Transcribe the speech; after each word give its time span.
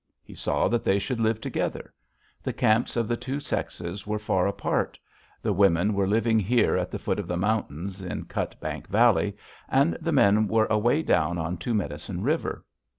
He 0.23 0.33
saw 0.33 0.67
that 0.67 0.83
they 0.83 0.97
should 0.97 1.19
live 1.19 1.39
together. 1.39 1.93
The 2.41 2.53
camps 2.53 2.97
of 2.97 3.07
the 3.07 3.15
two 3.15 3.39
sexes 3.39 4.07
were 4.07 4.17
far 4.17 4.47
apart: 4.47 4.97
the 5.43 5.53
women 5.53 5.93
were 5.93 6.07
living 6.07 6.39
here 6.39 6.75
at 6.75 6.89
the 6.89 6.97
foot 6.97 7.19
of 7.19 7.27
the 7.27 7.37
mountains, 7.37 8.01
in 8.01 8.25
Cutbank 8.25 8.87
Valley, 8.87 9.37
and 9.69 9.95
the 10.01 10.11
men 10.11 10.47
were 10.47 10.65
away 10.71 11.03
down 11.03 11.37
on 11.37 11.55
Two 11.55 11.75
Medicine 11.75 12.23
River. 12.23 12.65